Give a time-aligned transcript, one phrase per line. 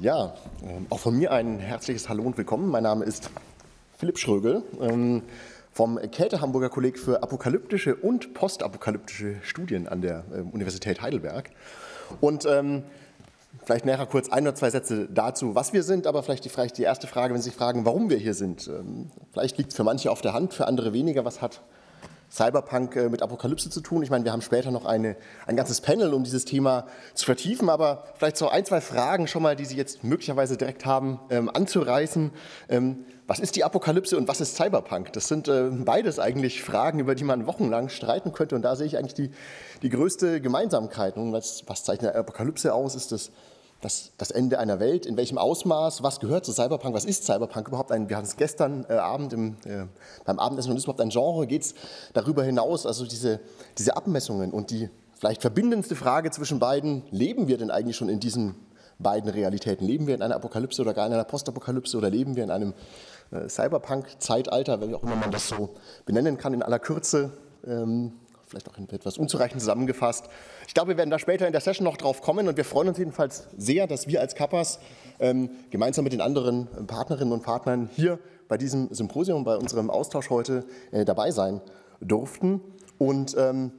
[0.00, 0.32] Ja,
[0.62, 2.70] ähm, auch von mir ein herzliches Hallo und Willkommen.
[2.70, 3.28] Mein Name ist
[3.98, 5.20] Philipp Schrögel ähm,
[5.72, 11.50] vom Käthe Hamburger Kolleg für apokalyptische und postapokalyptische Studien an der ähm, Universität Heidelberg.
[12.22, 12.84] Und ähm,
[13.66, 16.78] vielleicht nachher kurz ein oder zwei Sätze dazu, was wir sind, aber vielleicht die, vielleicht
[16.78, 18.70] die erste Frage, wenn Sie sich fragen, warum wir hier sind.
[19.32, 21.26] Vielleicht liegt es für manche auf der Hand, für andere weniger.
[21.26, 21.60] Was hat
[22.30, 24.02] Cyberpunk äh, mit Apokalypse zu tun.
[24.02, 25.16] Ich meine, wir haben später noch eine,
[25.46, 29.42] ein ganzes Panel, um dieses Thema zu vertiefen, aber vielleicht so ein, zwei Fragen schon
[29.42, 32.30] mal, die Sie jetzt möglicherweise direkt haben, ähm, anzureißen.
[32.68, 35.12] Ähm, was ist die Apokalypse und was ist Cyberpunk?
[35.12, 38.86] Das sind äh, beides eigentlich Fragen, über die man wochenlang streiten könnte und da sehe
[38.86, 39.30] ich eigentlich die,
[39.82, 41.16] die größte Gemeinsamkeit.
[41.16, 42.94] Und was, was zeichnet Apokalypse aus?
[42.94, 43.30] Ist das
[43.80, 47.68] das, das Ende einer Welt, in welchem Ausmaß, was gehört zu Cyberpunk, was ist Cyberpunk
[47.68, 49.86] überhaupt ein, wir hatten es gestern äh, Abend im, äh,
[50.24, 51.74] beim Abendessen und ist überhaupt ein Genre, geht es
[52.12, 53.40] darüber hinaus, also diese,
[53.78, 58.20] diese Abmessungen und die vielleicht verbindendste Frage zwischen beiden, leben wir denn eigentlich schon in
[58.20, 58.54] diesen
[58.98, 59.86] beiden Realitäten?
[59.86, 62.74] Leben wir in einer Apokalypse oder gar in einer Postapokalypse oder leben wir in einem
[63.30, 65.70] äh, Cyberpunk-Zeitalter, wie auch immer man das so
[66.04, 67.32] benennen kann, in aller Kürze?
[67.66, 68.12] Ähm,
[68.50, 70.26] vielleicht auch etwas unzureichend zusammengefasst.
[70.66, 72.88] Ich glaube, wir werden da später in der Session noch drauf kommen und wir freuen
[72.88, 74.80] uns jedenfalls sehr, dass wir als Kappas
[75.20, 80.30] ähm, gemeinsam mit den anderen Partnerinnen und Partnern hier bei diesem Symposium, bei unserem Austausch
[80.30, 81.60] heute äh, dabei sein
[82.00, 82.60] durften.
[82.98, 83.70] Und ähm,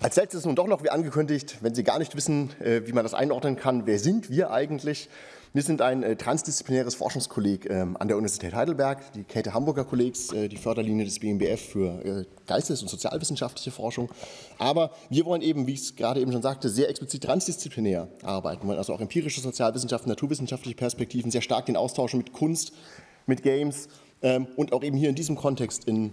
[0.00, 3.04] als letztes nun doch noch, wie angekündigt, wenn Sie gar nicht wissen, äh, wie man
[3.04, 5.08] das einordnen kann, wer sind wir eigentlich?
[5.54, 10.32] Wir sind ein äh, transdisziplinäres Forschungskolleg ähm, an der Universität Heidelberg, die Käthe Hamburger Kollegs,
[10.32, 14.10] äh, die Förderlinie des BMBF für äh, geistes- und sozialwissenschaftliche Forschung.
[14.58, 18.66] Aber wir wollen eben, wie ich es gerade eben schon sagte, sehr explizit transdisziplinär arbeiten.
[18.66, 22.72] Wollen also auch empirische Sozialwissenschaften, naturwissenschaftliche Perspektiven, sehr stark den Austausch mit Kunst,
[23.26, 23.86] mit Games
[24.22, 26.12] ähm, und auch eben hier in diesem Kontext in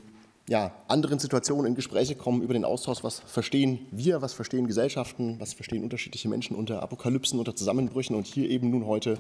[0.52, 5.40] ja, anderen Situationen in Gespräche kommen über den Austausch, was verstehen wir, was verstehen Gesellschaften,
[5.40, 9.18] was verstehen unterschiedliche Menschen unter Apokalypsen, unter Zusammenbrüchen und hier eben nun heute,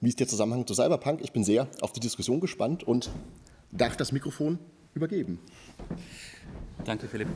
[0.00, 1.20] wie ist der Zusammenhang zu Cyberpunk?
[1.20, 3.10] Ich bin sehr auf die Diskussion gespannt und
[3.72, 4.60] darf das Mikrofon
[4.94, 5.40] übergeben.
[6.84, 7.26] Danke, Philipp.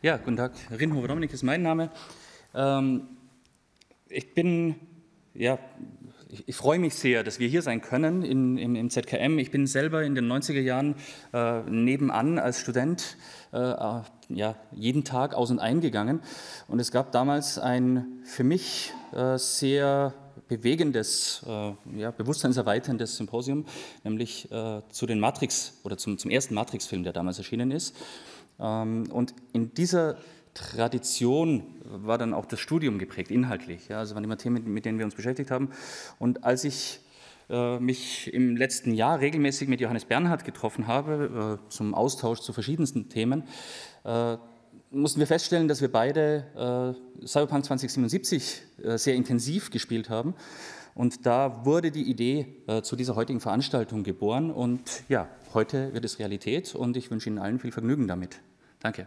[0.00, 0.52] Ja, guten Tag.
[0.70, 1.90] Rinhofer Dominik ist mein Name.
[2.54, 3.02] Ähm,
[4.08, 4.76] ich bin
[5.34, 5.58] ja,
[6.32, 9.38] ich, ich, freue mich sehr, dass wir hier sein können in, im, im, ZKM.
[9.38, 10.94] Ich bin selber in den 90er Jahren
[11.34, 13.18] äh, nebenan als Student
[13.52, 14.00] äh, äh,
[14.30, 16.22] ja, jeden Tag aus und eingegangen.
[16.68, 20.14] Und es gab damals ein für mich äh, sehr
[20.48, 23.66] bewegendes, äh, ja, bewusstseinserweiterndes Symposium,
[24.02, 27.94] nämlich äh, zu den Matrix oder zum, zum ersten Matrix-Film, der damals erschienen ist.
[28.58, 30.16] Ähm, und in dieser
[30.54, 33.88] Tradition war dann auch das Studium geprägt, inhaltlich.
[33.88, 35.70] Ja, also waren immer Themen, mit denen wir uns beschäftigt haben.
[36.18, 37.00] Und als ich
[37.48, 42.52] äh, mich im letzten Jahr regelmäßig mit Johannes Bernhard getroffen habe, äh, zum Austausch zu
[42.52, 43.44] verschiedensten Themen,
[44.04, 44.36] äh,
[44.90, 50.34] mussten wir feststellen, dass wir beide äh, Cyberpunk 2077 äh, sehr intensiv gespielt haben.
[50.94, 54.50] Und da wurde die Idee äh, zu dieser heutigen Veranstaltung geboren.
[54.50, 58.40] Und ja, heute wird es Realität und ich wünsche Ihnen allen viel Vergnügen damit.
[58.80, 59.06] Danke.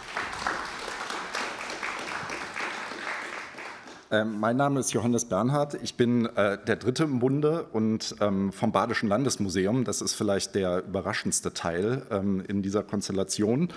[4.13, 5.81] Ähm, mein Name ist Johannes Bernhard.
[5.81, 9.85] Ich bin äh, der Dritte im Bunde und ähm, vom Badischen Landesmuseum.
[9.85, 13.69] Das ist vielleicht der überraschendste Teil ähm, in dieser Konstellation.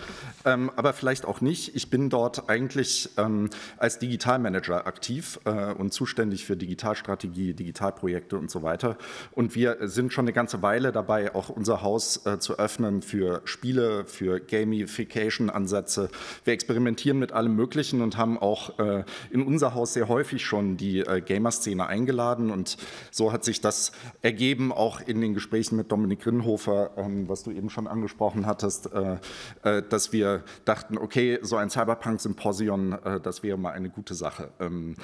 [0.45, 1.77] Ähm, aber vielleicht auch nicht.
[1.77, 8.51] Ich bin dort eigentlich ähm, als Digitalmanager aktiv äh, und zuständig für Digitalstrategie, Digitalprojekte und
[8.51, 8.99] so weiter.
[9.31, 13.41] Und wir sind schon eine ganze Weile dabei, auch unser Haus äh, zu öffnen für
[13.45, 16.09] Spiele, für Gamification-Ansätze.
[16.43, 20.47] Wir experimentieren mit allem Möglichen und haben auch äh, in unser Haus sehr häufig häufig
[20.47, 22.79] schon die äh, Gamer-Szene eingeladen und
[23.11, 23.93] so hat sich das
[24.23, 28.91] ergeben, auch in den Gesprächen mit Dominik Grinnhofer, ähm, was du eben schon angesprochen hattest,
[28.91, 29.19] äh,
[29.65, 34.51] äh, dass wir dachten, okay, so ein Cyberpunk-Symposion, äh, das wäre mal eine gute Sache.
[34.61, 34.97] Ähm,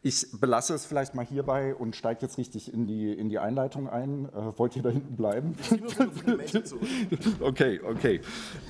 [0.00, 3.88] ich belasse es vielleicht mal hierbei und steige jetzt richtig in die, in die Einleitung
[3.88, 4.26] ein.
[4.26, 5.56] Äh, wollt ihr da hinten bleiben?
[7.40, 8.20] okay, okay.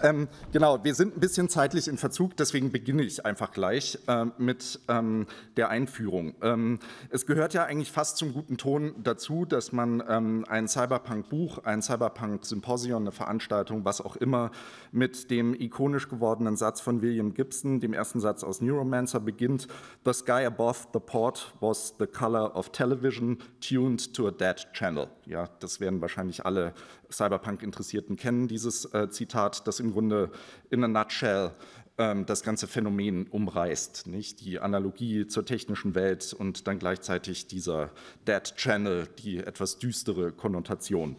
[0.02, 4.24] Ähm, genau, wir sind ein bisschen zeitlich in Verzug, deswegen beginne ich einfach gleich äh,
[4.38, 5.26] mit ähm,
[5.58, 6.34] der Einführung.
[6.40, 6.78] Ähm,
[7.10, 11.82] es gehört ja eigentlich fast zum guten Ton dazu, dass man ähm, ein Cyberpunk-Buch, ein
[11.82, 14.50] Cyberpunk-Symposion, eine Veranstaltung, was auch immer,
[14.92, 19.68] mit dem ikonisch gewordenen Satz von William Gibson, dem ersten Satz aus Neuromancer, beginnt:
[20.06, 24.66] The sky above the port report was the color of television tuned to a dead
[24.72, 25.08] channel.
[25.26, 26.72] Ja, das werden wahrscheinlich alle
[27.10, 30.30] Cyberpunk-Interessierten kennen, dieses äh, Zitat, das im Grunde
[30.70, 31.50] in a nutshell
[31.98, 34.06] das ganze Phänomen umreißt.
[34.06, 34.40] Nicht?
[34.42, 37.90] Die Analogie zur technischen Welt und dann gleichzeitig dieser
[38.26, 41.16] Dead Channel, die etwas düstere Konnotation.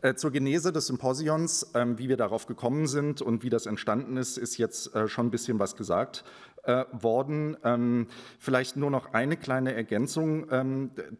[0.00, 4.16] Äh, zur Genese des Symposions, ähm, wie wir darauf gekommen sind und wie das entstanden
[4.16, 6.24] ist, ist jetzt äh, schon ein bisschen was gesagt
[6.62, 7.58] äh, worden.
[7.62, 8.06] Ähm,
[8.38, 10.46] vielleicht nur noch eine kleine Ergänzung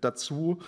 [0.00, 0.58] dazu.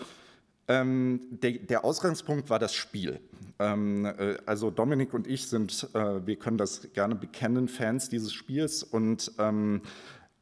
[0.66, 3.20] Ähm, der, der, Ausgangspunkt war das Spiel.
[3.58, 8.32] Ähm, äh, also Dominik und ich sind, äh, wir können das gerne bekennen, Fans dieses
[8.32, 9.82] Spiels und ähm,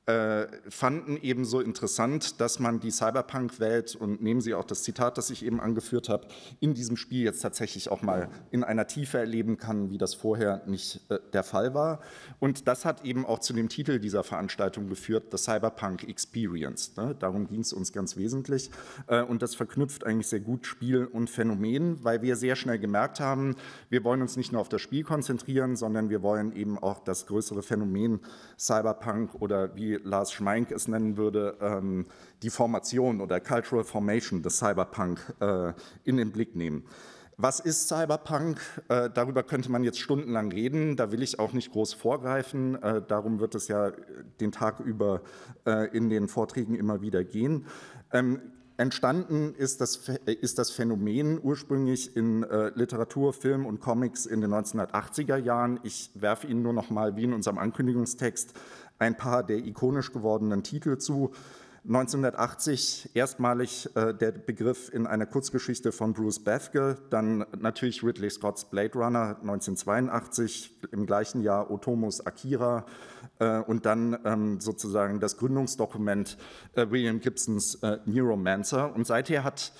[0.06, 5.16] äh, fanden eben so interessant, dass man die Cyberpunk-Welt und nehmen Sie auch das Zitat,
[5.16, 6.26] das ich eben angeführt habe,
[6.58, 10.62] in diesem Spiel jetzt tatsächlich auch mal in einer Tiefe erleben kann, wie das vorher
[10.66, 12.00] nicht äh, der Fall war.
[12.40, 16.96] Und das hat eben auch zu dem Titel dieser Veranstaltung geführt, The Cyberpunk Experience.
[16.96, 17.14] Ne?
[17.16, 18.72] Darum ging es uns ganz wesentlich.
[19.06, 23.20] Äh, und das verknüpft eigentlich sehr gut Spiel und Phänomen, weil wir sehr schnell gemerkt
[23.20, 23.54] haben,
[23.88, 27.26] wir wollen uns nicht nur auf das Spiel konzentrieren, sondern wir wollen eben auch das
[27.26, 28.18] größere Phänomen
[28.58, 32.06] Cyberpunk oder wie Lars Schmeink es nennen würde, ähm,
[32.42, 35.72] die Formation oder Cultural Formation des Cyberpunk äh,
[36.04, 36.84] in den Blick nehmen.
[37.38, 38.60] Was ist Cyberpunk?
[38.88, 40.96] Äh, darüber könnte man jetzt stundenlang reden.
[40.96, 42.80] Da will ich auch nicht groß vorgreifen.
[42.82, 43.90] Äh, darum wird es ja
[44.40, 45.22] den Tag über
[45.66, 47.66] äh, in den Vorträgen immer wieder gehen.
[48.12, 48.40] Ähm,
[48.76, 54.52] Entstanden ist das, ist das Phänomen ursprünglich in äh, Literatur, Film und Comics in den
[54.52, 55.78] 1980er Jahren.
[55.82, 58.54] Ich werfe Ihnen nur noch mal, wie in unserem Ankündigungstext,
[59.02, 61.32] ein paar der ikonisch gewordenen Titel zu.
[61.84, 68.66] 1980 erstmalig äh, der Begriff in einer Kurzgeschichte von Bruce Bethke, dann natürlich Ridley Scott's
[68.66, 72.86] Blade Runner 1982, im gleichen Jahr Otomos Akira
[73.40, 76.38] äh, und dann ähm, sozusagen das Gründungsdokument
[76.74, 78.94] äh, William Gibsons äh, Neuromancer.
[78.94, 79.72] Und seither hat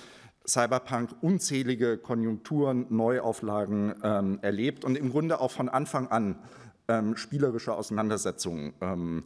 [0.45, 6.35] Cyberpunk unzählige Konjunkturen, Neuauflagen ähm, erlebt und im Grunde auch von Anfang an
[6.87, 9.23] ähm, spielerische Auseinandersetzungen ähm,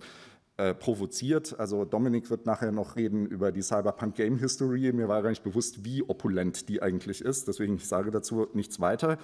[0.57, 1.59] äh, provoziert.
[1.59, 4.91] Also Dominik wird nachher noch reden über die Cyberpunk Game History.
[4.91, 7.47] Mir war gar nicht bewusst, wie opulent die eigentlich ist.
[7.47, 9.19] Deswegen ich sage dazu nichts weiter.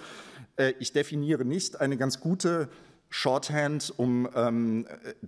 [0.56, 2.68] Äh, ich definiere nicht eine ganz gute
[3.10, 4.86] Shorthand, um ähm,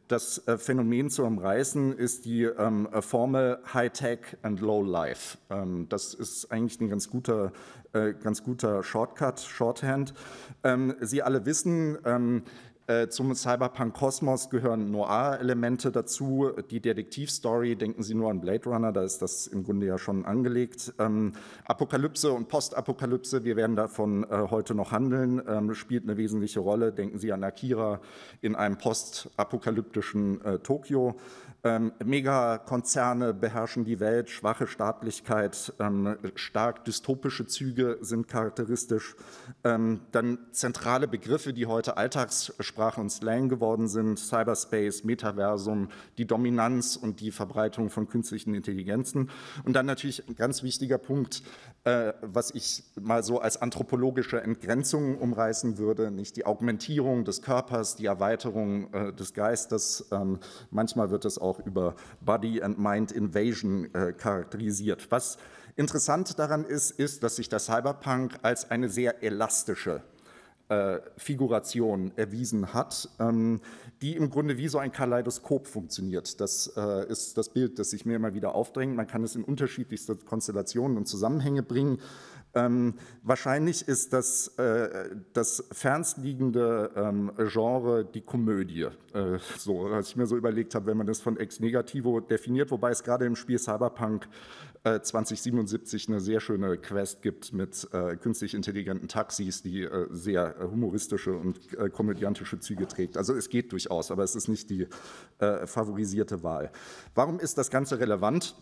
[0.09, 5.39] das äh, Phänomen zu umreißen, ist die ähm, Formel High-Tech and Low-Life.
[5.51, 7.53] Ähm, das ist eigentlich ein ganz guter,
[7.93, 10.15] äh, ganz guter Shortcut, Shorthand.
[10.65, 12.76] Ähm, Sie alle wissen, ähm, äh,
[13.09, 16.53] zum Cyberpunk-Kosmos gehören Noir-Elemente dazu.
[16.71, 20.25] Die Detektivstory, denken Sie nur an Blade Runner, da ist das im Grunde ja schon
[20.25, 20.95] angelegt.
[21.01, 21.33] Ähm,
[21.65, 26.93] Apokalypse und Postapokalypse, wir werden davon äh, heute noch handeln, ähm, spielt eine wesentliche Rolle.
[26.93, 28.01] Denken Sie an Akira
[28.41, 31.17] in einem postapokalyptischen äh, Tokio.
[31.67, 39.17] Ähm, Megakonzerne beherrschen die Welt, schwache Staatlichkeit, ähm, stark dystopische Züge sind charakteristisch.
[39.65, 46.95] Ähm, dann zentrale Begriffe, die heute Alltagssprache und Slang geworden sind, Cyberspace, Metaversum, die Dominanz
[46.95, 49.29] und die Verbreitung von künstlichen Intelligenzen.
[49.65, 51.43] Und dann natürlich ein ganz wichtiger Punkt,
[51.83, 57.97] äh, was ich mal so als anthropologische Entgrenzung umreißen würde, nicht die Augmentierung des Körpers,
[57.97, 60.07] die Erweiterung äh, des Geistes.
[60.13, 60.39] Ähm,
[60.71, 65.11] manchmal wird es auch auch über Body and Mind Invasion äh, charakterisiert.
[65.11, 65.39] Was
[65.77, 70.03] interessant daran ist, ist, dass sich der Cyberpunk als eine sehr elastische
[70.69, 73.61] äh, Figuration erwiesen hat, ähm,
[74.03, 76.41] die im Grunde wie so ein Kaleidoskop funktioniert.
[76.41, 78.97] Das äh, ist das Bild, das sich mir immer wieder aufdrängt.
[78.97, 82.01] Man kann es in unterschiedlichste Konstellationen und Zusammenhänge bringen.
[82.57, 88.89] Ähm, wahrscheinlich ist das, äh, das fernstliegende ähm, Genre die Komödie.
[89.13, 92.71] Äh, so, was ich mir so überlegt habe, wenn man das von ex negativo definiert,
[92.71, 94.27] wobei es gerade im Spiel Cyberpunk
[94.85, 100.57] äh, 2077 eine sehr schöne Quest gibt mit äh, künstlich intelligenten Taxis, die äh, sehr
[100.59, 103.19] humoristische und äh, komödiantische Züge trägt.
[103.19, 104.87] Also es geht durchaus, aber es ist nicht die
[105.39, 106.71] favorisierte Wahl.
[107.15, 108.57] Warum ist das Ganze relevant?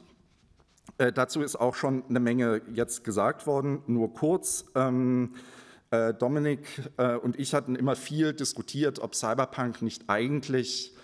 [0.98, 4.66] Äh, dazu ist auch schon eine Menge jetzt gesagt worden, nur kurz.
[4.74, 5.34] Ähm,
[5.90, 10.94] äh, Dominik äh, und ich hatten immer viel diskutiert, ob Cyberpunk nicht eigentlich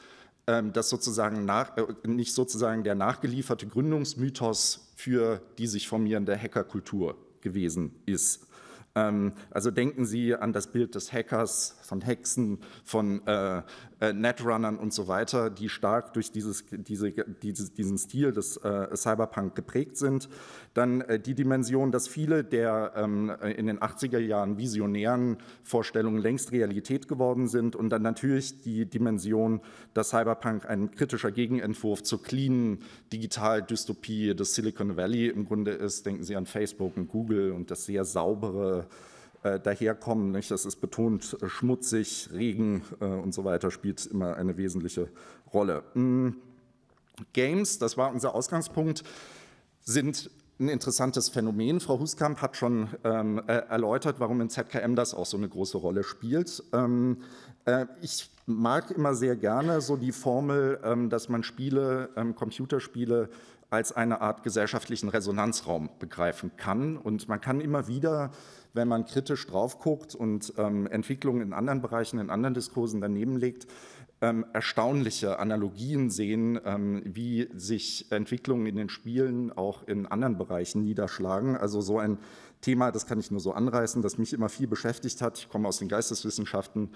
[0.46, 7.16] ähm, das sozusagen nach, äh, nicht sozusagen der nachgelieferte Gründungsmythos für die sich formierende Hackerkultur
[7.40, 8.46] gewesen ist.
[8.94, 13.62] Ähm, also denken Sie an das Bild des Hackers, von Hexen, von äh,
[14.00, 18.96] äh, Netrunnern und so weiter, die stark durch dieses, diese, dieses, diesen Stil des äh,
[18.96, 20.28] Cyberpunk geprägt sind.
[20.72, 26.50] Dann äh, die Dimension, dass viele der ähm, in den 80er Jahren visionären Vorstellungen längst
[26.52, 27.76] Realität geworden sind.
[27.76, 29.60] Und dann natürlich die Dimension,
[29.92, 32.78] dass Cyberpunk ein kritischer Gegenentwurf zur cleanen
[33.12, 36.06] Digital-Dystopie des Silicon Valley im Grunde ist.
[36.06, 39.10] Denken Sie an Facebook und Google und das sehr saubere äh,
[39.42, 40.32] daherkommen.
[40.32, 40.50] Nicht?
[40.50, 45.08] Das ist betont äh, schmutzig, Regen äh, und so weiter spielt immer eine wesentliche
[45.52, 45.82] Rolle.
[45.94, 46.30] Mm,
[47.32, 49.04] Games, das war unser Ausgangspunkt,
[49.80, 51.80] sind ein interessantes Phänomen.
[51.80, 55.78] Frau Huskamp hat schon ähm, äh, erläutert, warum in ZKM das auch so eine große
[55.78, 56.62] Rolle spielt.
[56.72, 57.22] Ähm,
[57.64, 63.30] äh, ich mag immer sehr gerne so die Formel, ähm, dass man Spiele, ähm, Computerspiele
[63.70, 66.96] als eine Art gesellschaftlichen Resonanzraum begreifen kann.
[66.96, 68.32] Und man kann immer wieder,
[68.74, 73.36] wenn man kritisch drauf guckt und ähm, Entwicklungen in anderen Bereichen, in anderen Diskursen daneben
[73.36, 73.66] legt,
[74.22, 80.84] ähm, erstaunliche Analogien sehen, ähm, wie sich Entwicklungen in den Spielen auch in anderen Bereichen
[80.84, 81.56] niederschlagen.
[81.56, 82.18] Also so ein
[82.60, 85.38] Thema, das kann ich nur so anreißen, das mich immer viel beschäftigt hat.
[85.38, 86.90] Ich komme aus den Geisteswissenschaften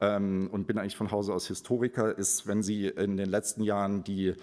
[0.00, 4.02] ähm, und bin eigentlich von Hause aus Historiker, ist, wenn Sie in den letzten Jahren
[4.02, 4.34] die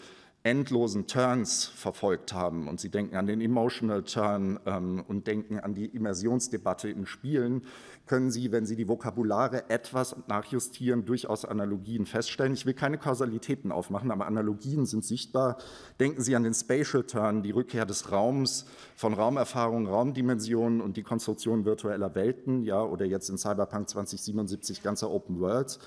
[0.43, 5.75] endlosen Turns verfolgt haben und Sie denken an den Emotional Turn ähm, und denken an
[5.75, 7.63] die Immersionsdebatte in Spielen,
[8.07, 12.53] können Sie, wenn Sie die Vokabulare etwas nachjustieren, durchaus Analogien feststellen.
[12.53, 15.57] Ich will keine Kausalitäten aufmachen, aber Analogien sind sichtbar.
[15.99, 21.03] Denken Sie an den Spatial Turn, die Rückkehr des Raums, von Raumerfahrung, Raumdimensionen und die
[21.03, 25.79] Konstruktion virtueller Welten, ja, oder jetzt in Cyberpunk 2077 ganzer Open Worlds.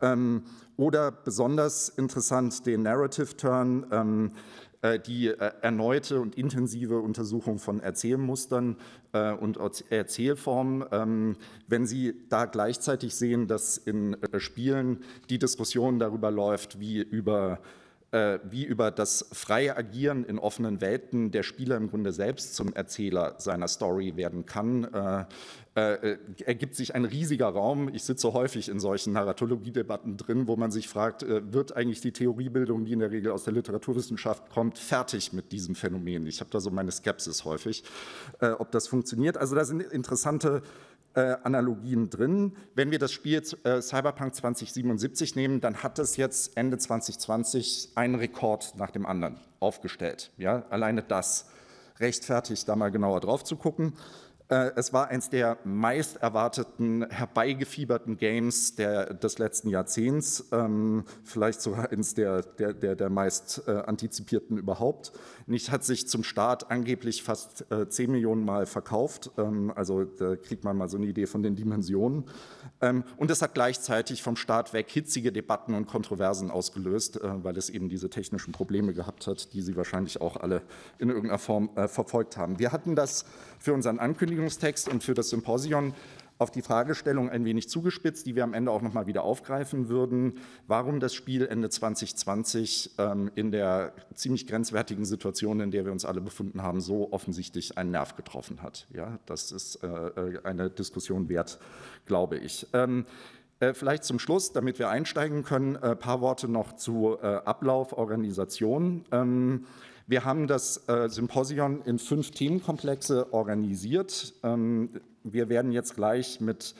[0.00, 0.42] Ähm,
[0.76, 4.32] oder besonders interessant den Narrative Turn, ähm,
[4.80, 8.76] äh, die äh, erneute und intensive Untersuchung von Erzählmustern
[9.12, 9.58] äh, und
[9.90, 10.84] Erzählformen.
[10.92, 11.36] Ähm,
[11.66, 15.00] wenn Sie da gleichzeitig sehen, dass in Spielen
[15.30, 17.58] die Diskussion darüber läuft, wie über
[18.10, 23.34] wie über das freie Agieren in offenen Welten der Spieler im Grunde selbst zum Erzähler
[23.38, 25.26] seiner Story werden kann, äh,
[25.78, 27.88] äh, ergibt sich ein riesiger Raum.
[27.92, 32.12] Ich sitze häufig in solchen Narratologiedebatten drin, wo man sich fragt, äh, wird eigentlich die
[32.12, 36.26] Theoriebildung, die in der Regel aus der Literaturwissenschaft kommt, fertig mit diesem Phänomen?
[36.26, 37.84] Ich habe da so meine Skepsis häufig,
[38.40, 39.36] äh, ob das funktioniert.
[39.36, 42.56] Also da sind interessante äh, Analogien drin.
[42.74, 48.14] Wenn wir das Spiel äh, Cyberpunk 2077 nehmen, dann hat es jetzt Ende 2020 einen
[48.14, 50.30] Rekord nach dem anderen aufgestellt.
[50.38, 51.46] Ja, alleine das
[51.98, 53.94] rechtfertigt, da mal genauer drauf zu gucken.
[54.48, 61.60] Äh, es war eines der meist erwarteten, herbeigefieberten Games der, des letzten Jahrzehnts, ähm, vielleicht
[61.60, 65.12] sogar eines der, der, der, der meist äh, antizipierten überhaupt.
[65.46, 70.36] Nicht hat sich zum Start angeblich fast äh, 10 Millionen Mal verkauft, ähm, also da
[70.36, 72.24] kriegt man mal so eine Idee von den Dimensionen.
[72.80, 77.56] Ähm, und es hat gleichzeitig vom Start weg hitzige Debatten und Kontroversen ausgelöst, äh, weil
[77.58, 80.62] es eben diese technischen Probleme gehabt hat, die Sie wahrscheinlich auch alle
[80.98, 82.58] in irgendeiner Form äh, verfolgt haben.
[82.58, 83.26] Wir hatten das
[83.58, 85.94] für unseren Ankündigungstext und für das Symposion
[86.38, 89.88] auf die Fragestellung ein wenig zugespitzt, die wir am Ende auch noch mal wieder aufgreifen
[89.88, 95.92] würden, warum das Spiel Ende 2020 ähm, in der ziemlich grenzwertigen Situation, in der wir
[95.92, 98.86] uns alle befunden haben, so offensichtlich einen Nerv getroffen hat.
[98.94, 101.58] Ja, das ist äh, äh eine Diskussion wert,
[102.06, 102.66] glaube ich.
[102.72, 103.04] Ähm,
[103.60, 107.26] äh, Vielleicht zum Schluss, damit wir einsteigen können, ein äh, paar Worte noch zu äh,
[107.26, 109.04] Ablauf, Organisation.
[109.10, 109.66] Ähm,
[110.08, 114.32] wir haben das äh, Symposion in fünf Themenkomplexe organisiert.
[114.42, 114.88] Ähm,
[115.22, 116.74] wir werden jetzt gleich mit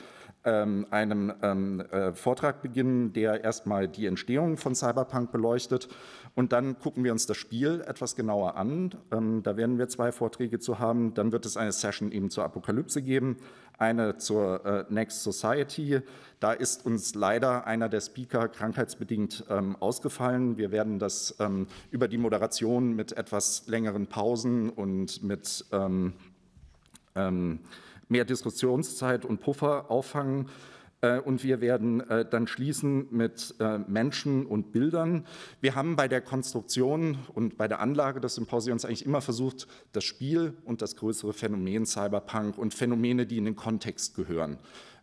[0.45, 5.89] ähm, einem ähm, äh, Vortrag beginnen, der erstmal die Entstehung von Cyberpunk beleuchtet.
[6.39, 8.95] Und dann gucken wir uns das Spiel etwas genauer an.
[9.11, 11.13] Ähm, da werden wir zwei Vorträge zu haben.
[11.13, 13.35] Dann wird es eine Session eben zur Apokalypse geben,
[13.77, 15.99] eine zur äh, Next Society.
[16.39, 20.57] Da ist uns leider einer der Speaker krankheitsbedingt ähm, ausgefallen.
[20.57, 26.13] Wir werden das ähm, über die Moderation mit etwas längeren Pausen und mit ähm,
[27.15, 27.59] ähm
[28.07, 30.47] mehr Diskussionszeit und Puffer auffangen.
[31.01, 35.25] Äh, und wir werden äh, dann schließen mit äh, Menschen und Bildern.
[35.61, 40.03] Wir haben bei der Konstruktion und bei der Anlage des Symposions eigentlich immer versucht, das
[40.03, 44.57] Spiel und das größere Phänomen Cyberpunk und Phänomene, die in den Kontext gehören,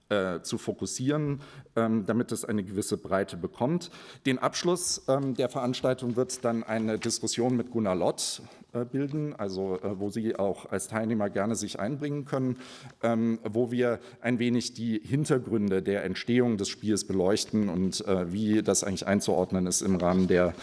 [0.08, 1.40] äh, zu fokussieren,
[1.74, 3.90] ähm, damit es eine gewisse Breite bekommt.
[4.24, 9.80] Den Abschluss ähm, der Veranstaltung wird dann eine Diskussion mit Gunnar Lott äh, bilden, also
[9.80, 12.56] äh, wo Sie auch als Teilnehmer gerne sich einbringen können,
[13.02, 18.62] ähm, wo wir ein wenig die Hintergründe der Entstehung des Spiels beleuchten und äh, wie
[18.62, 20.54] das eigentlich einzuordnen ist im Rahmen der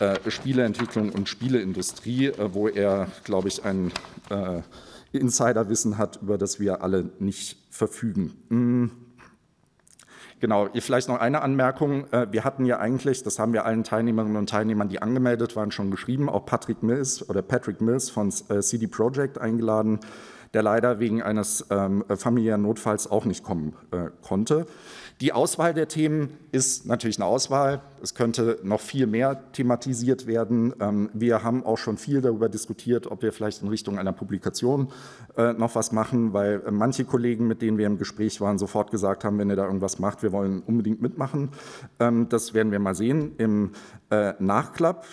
[0.00, 3.92] äh, Spieleentwicklung und Spieleindustrie, äh, wo er, glaube ich, ein
[5.12, 8.34] Insiderwissen hat, über das wir alle nicht verfügen.
[8.48, 8.90] Hm.
[10.38, 12.12] Genau, vielleicht noch eine Anmerkung.
[12.12, 15.70] Äh, wir hatten ja eigentlich, das haben wir allen Teilnehmerinnen und Teilnehmern, die angemeldet waren,
[15.70, 20.00] schon geschrieben, auch Patrick Mills oder Patrick Mills von äh, CD Projekt eingeladen,
[20.54, 24.66] der leider wegen eines ähm, familiären Notfalls auch nicht kommen äh, konnte.
[25.22, 27.80] Die Auswahl der Themen ist natürlich eine Auswahl.
[28.02, 30.74] Es könnte noch viel mehr thematisiert werden.
[30.78, 34.88] Ähm, wir haben auch schon viel darüber diskutiert, ob wir vielleicht in Richtung einer Publikation
[35.38, 38.90] äh, noch was machen, weil äh, manche Kollegen, mit denen wir im Gespräch waren, sofort
[38.90, 41.48] gesagt haben, wenn ihr da irgendwas macht, wir wollen unbedingt mitmachen.
[41.98, 43.70] Ähm, das werden wir mal sehen im
[44.10, 45.06] äh, Nachklapp.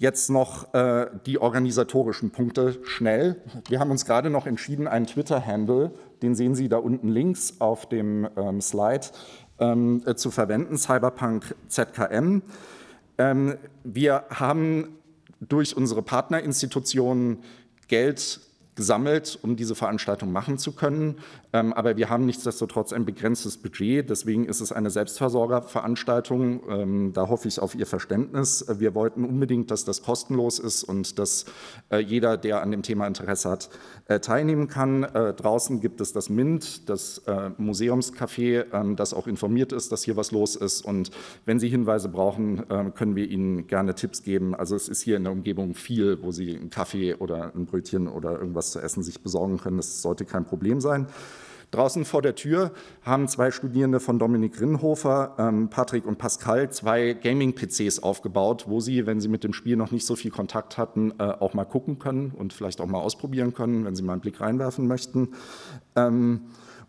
[0.00, 3.36] Jetzt noch äh, die organisatorischen Punkte schnell.
[3.68, 5.90] Wir haben uns gerade noch entschieden, einen Twitter-Handle,
[6.22, 9.08] den sehen Sie da unten links auf dem ähm, Slide,
[9.58, 12.40] ähm, äh, zu verwenden, Cyberpunk ZKM.
[13.18, 14.96] Ähm, wir haben
[15.38, 17.40] durch unsere Partnerinstitutionen
[17.86, 18.40] Geld
[18.80, 21.16] gesammelt, um diese Veranstaltung machen zu können.
[21.52, 24.08] Ähm, aber wir haben nichtsdestotrotz ein begrenztes Budget.
[24.08, 26.62] Deswegen ist es eine Selbstversorgerveranstaltung.
[26.66, 28.64] Ähm, da hoffe ich auf Ihr Verständnis.
[28.78, 31.44] Wir wollten unbedingt, dass das kostenlos ist und dass
[31.90, 33.68] äh, jeder, der an dem Thema Interesse hat,
[34.08, 35.02] äh, teilnehmen kann.
[35.02, 37.22] Äh, draußen gibt es das MINT, das
[37.58, 40.86] Museumscafé, ähm, das auch informiert ist, dass hier was los ist.
[40.86, 41.10] Und
[41.44, 44.54] wenn Sie Hinweise brauchen, können wir Ihnen gerne Tipps geben.
[44.54, 48.08] Also es ist hier in der Umgebung viel, wo Sie einen Kaffee oder ein Brötchen
[48.08, 49.76] oder irgendwas zu essen sich besorgen können.
[49.76, 51.06] Das sollte kein Problem sein.
[51.70, 52.72] Draußen vor der Tür
[53.02, 59.06] haben zwei Studierende von Dominik Rinnhofer, ähm, Patrick und Pascal, zwei Gaming-PCs aufgebaut, wo sie,
[59.06, 62.00] wenn sie mit dem Spiel noch nicht so viel Kontakt hatten, äh, auch mal gucken
[62.00, 65.28] können und vielleicht auch mal ausprobieren können, wenn sie mal einen Blick reinwerfen möchten.
[65.94, 66.40] Ähm,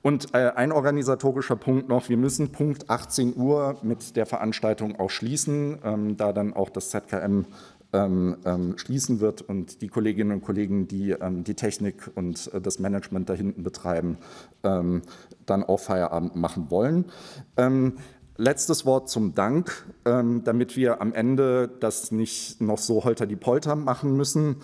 [0.02, 5.12] und äh, ein organisatorischer Punkt noch, wir müssen Punkt 18 Uhr mit der Veranstaltung auch
[5.12, 7.46] schließen, ähm, da dann auch das ZKM
[7.94, 12.62] ähm, ähm, schließen wird und die Kolleginnen und Kollegen, die ähm, die Technik und äh,
[12.62, 14.18] das Management da hinten betreiben,
[14.64, 15.02] ähm,
[15.46, 17.06] dann auch Feierabend machen wollen.
[17.58, 17.98] Ähm,
[18.38, 23.36] letztes Wort zum Dank, ähm, damit wir am Ende das nicht noch so holter die
[23.36, 24.58] Polter machen müssen.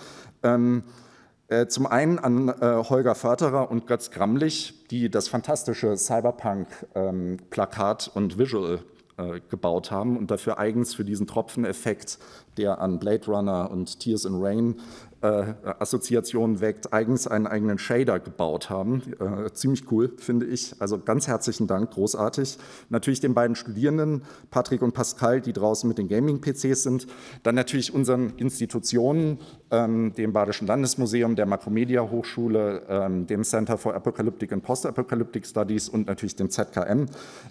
[1.49, 8.37] Äh, zum einen an äh, Holger Förterer und Götz Gramlich, die das fantastische Cyberpunk-Plakat und
[8.37, 8.81] Visual
[9.17, 12.19] äh, gebaut haben und dafür eigens für diesen Tropfeneffekt,
[12.57, 14.75] der an Blade Runner und Tears in Rain
[15.21, 19.01] Assoziationen weckt, eigens einen eigenen Shader gebaut haben.
[19.19, 20.75] Äh, ziemlich cool, finde ich.
[20.79, 22.57] Also ganz herzlichen Dank, großartig.
[22.89, 27.07] Natürlich den beiden Studierenden, Patrick und Pascal, die draußen mit den Gaming-PCs sind.
[27.43, 29.39] Dann natürlich unseren Institutionen,
[29.71, 35.89] ähm, dem Badischen Landesmuseum, der Makromedia Hochschule, ähm, dem Center for Apocalyptic and Post-Apocalyptic Studies
[35.89, 37.07] und natürlich dem ZKM.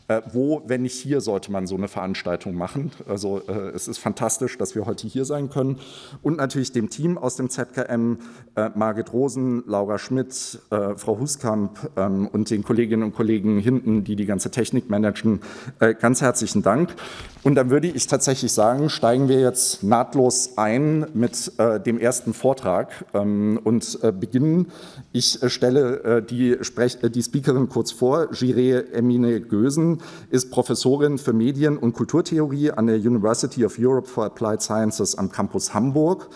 [0.09, 2.93] Äh, wo, wenn nicht hier, sollte man so eine Veranstaltung machen?
[3.09, 5.81] Also äh, es ist fantastisch, dass wir heute hier sein können.
[6.23, 8.19] Und natürlich dem Team aus dem ZKM,
[8.55, 14.05] äh, Margit Rosen, Laura Schmidt, äh, Frau Huskamp ähm, und den Kolleginnen und Kollegen hinten,
[14.05, 15.41] die die ganze Technik managen.
[15.81, 16.95] Äh, ganz herzlichen Dank.
[17.43, 22.35] Und dann würde ich tatsächlich sagen, steigen wir jetzt nahtlos ein mit äh, dem ersten
[22.35, 24.73] Vortrag ähm, und äh, beginnen.
[25.13, 28.33] Ich äh, stelle die, Sprech die Speakerin kurz vor.
[28.33, 29.99] Jiré Emine Gösen
[30.31, 35.31] ist Professorin für Medien- und Kulturtheorie an der University of Europe for Applied Sciences am
[35.31, 36.29] Campus Hamburg.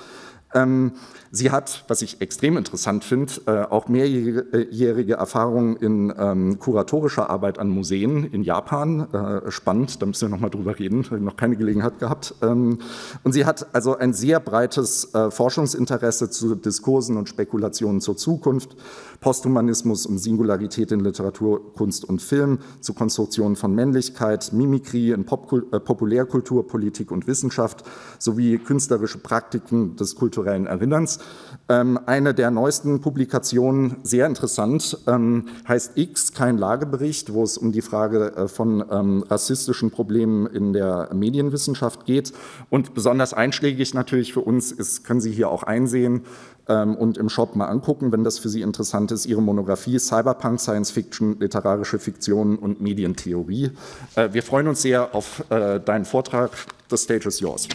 [0.53, 0.93] Ähm,
[1.31, 7.59] sie hat, was ich extrem interessant finde, äh, auch mehrjährige Erfahrung in ähm, kuratorischer Arbeit
[7.59, 9.13] an Museen in Japan.
[9.13, 12.35] Äh, spannend, da müssen wir noch mal drüber reden, ich noch keine Gelegenheit gehabt.
[12.43, 12.79] Ähm,
[13.23, 18.77] und sie hat also ein sehr breites äh, Forschungsinteresse zu Diskursen und Spekulationen zur Zukunft,
[19.21, 25.63] Posthumanismus und Singularität in Literatur, Kunst und Film, zu Konstruktionen von Männlichkeit, Mimikrie in Popkul
[25.63, 27.85] Populärkultur, Politik und Wissenschaft
[28.19, 31.18] sowie künstlerische Praktiken des Kulturellen kulturellen Erinnerns.
[31.68, 37.72] Ähm, eine der neuesten Publikationen, sehr interessant, ähm, heißt X, kein Lagebericht, wo es um
[37.72, 42.33] die Frage äh, von ähm, rassistischen Problemen in der Medienwissenschaft geht.
[42.70, 46.22] Und besonders einschlägig natürlich für uns ist, können Sie hier auch einsehen,
[46.68, 50.92] und im Shop mal angucken, wenn das für Sie interessant ist, Ihre Monographie Cyberpunk, Science
[50.92, 53.72] Fiction, literarische Fiktion und Medientheorie.
[54.14, 56.53] Äh, wir freuen uns sehr auf äh, deinen Vortrag.
[56.88, 57.66] The stage is yours.